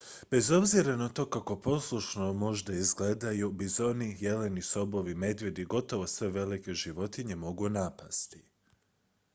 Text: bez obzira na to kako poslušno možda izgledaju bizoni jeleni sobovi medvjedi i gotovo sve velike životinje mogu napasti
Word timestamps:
bez 0.31 0.47
obzira 0.51 0.95
na 0.97 1.09
to 1.09 1.25
kako 1.25 1.55
poslušno 1.61 2.33
možda 2.33 2.73
izgledaju 2.73 3.51
bizoni 3.51 4.17
jeleni 4.19 4.61
sobovi 4.61 5.15
medvjedi 5.15 5.61
i 5.61 5.65
gotovo 5.65 6.07
sve 6.07 6.29
velike 6.29 6.73
životinje 6.73 7.35
mogu 7.35 7.69
napasti 7.69 8.43